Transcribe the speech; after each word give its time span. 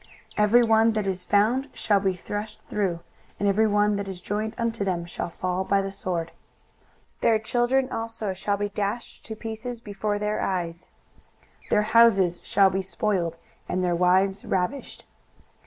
23:013:015 0.31 0.33
Every 0.43 0.63
one 0.63 0.91
that 0.93 1.05
is 1.05 1.25
found 1.25 1.69
shall 1.75 1.99
be 1.99 2.15
thrust 2.15 2.61
through; 2.65 3.01
and 3.39 3.47
every 3.47 3.67
one 3.67 3.97
that 3.97 4.07
is 4.07 4.19
joined 4.19 4.55
unto 4.57 4.83
them 4.83 5.05
shall 5.05 5.29
fall 5.29 5.63
by 5.63 5.79
the 5.79 5.91
sword. 5.91 6.31
23:013:016 7.21 7.21
Their 7.21 7.37
children 7.37 7.91
also 7.91 8.33
shall 8.33 8.57
be 8.57 8.69
dashed 8.69 9.23
to 9.25 9.35
pieces 9.35 9.79
before 9.79 10.17
their 10.17 10.41
eyes; 10.41 10.87
their 11.69 11.83
houses 11.83 12.39
shall 12.41 12.71
be 12.71 12.81
spoiled, 12.81 13.37
and 13.69 13.83
their 13.83 13.95
wives 13.95 14.43
ravished. 14.43 15.05